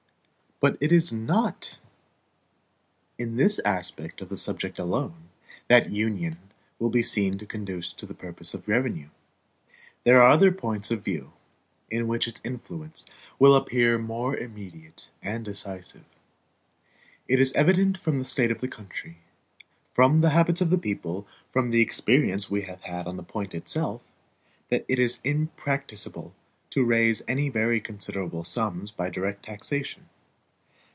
But 0.63 0.77
it 0.79 0.91
is 0.91 1.11
not 1.11 1.79
in 3.17 3.35
this 3.35 3.57
aspect 3.65 4.21
of 4.21 4.29
the 4.29 4.37
subject 4.37 4.77
alone 4.77 5.29
that 5.69 5.89
Union 5.89 6.37
will 6.77 6.91
be 6.91 7.01
seen 7.01 7.39
to 7.39 7.47
conduce 7.47 7.91
to 7.93 8.05
the 8.05 8.13
purpose 8.13 8.53
of 8.53 8.67
revenue. 8.67 9.09
There 10.03 10.21
are 10.21 10.29
other 10.29 10.51
points 10.51 10.91
of 10.91 11.03
view, 11.03 11.33
in 11.89 12.07
which 12.07 12.27
its 12.27 12.39
influence 12.43 13.07
will 13.39 13.55
appear 13.55 13.97
more 13.97 14.37
immediate 14.37 15.07
and 15.23 15.43
decisive. 15.43 16.05
It 17.27 17.39
is 17.39 17.53
evident 17.53 17.97
from 17.97 18.19
the 18.19 18.23
state 18.25 18.51
of 18.51 18.61
the 18.61 18.67
country, 18.67 19.17
from 19.89 20.21
the 20.21 20.29
habits 20.29 20.61
of 20.61 20.69
the 20.69 20.77
people, 20.77 21.27
from 21.49 21.71
the 21.71 21.81
experience 21.81 22.51
we 22.51 22.61
have 22.63 22.81
had 22.83 23.07
on 23.07 23.17
the 23.17 23.23
point 23.23 23.55
itself, 23.55 24.03
that 24.69 24.85
it 24.87 24.99
is 24.99 25.19
impracticable 25.23 26.35
to 26.69 26.85
raise 26.85 27.23
any 27.27 27.49
very 27.49 27.79
considerable 27.81 28.43
sums 28.43 28.91
by 28.91 29.09
direct 29.09 29.41
taxation. 29.43 30.07